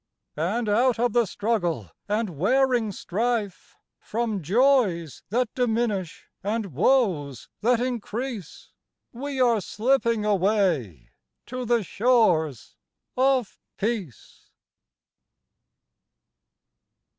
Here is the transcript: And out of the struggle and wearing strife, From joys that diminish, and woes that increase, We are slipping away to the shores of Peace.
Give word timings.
And 0.35 0.67
out 0.67 0.97
of 0.97 1.13
the 1.13 1.27
struggle 1.27 1.91
and 2.09 2.31
wearing 2.31 2.91
strife, 2.91 3.75
From 3.99 4.41
joys 4.41 5.21
that 5.29 5.53
diminish, 5.53 6.27
and 6.43 6.73
woes 6.73 7.49
that 7.59 7.79
increase, 7.79 8.71
We 9.11 9.39
are 9.39 9.61
slipping 9.61 10.25
away 10.25 11.11
to 11.45 11.65
the 11.65 11.83
shores 11.83 12.77
of 13.15 13.59
Peace. 13.77 14.49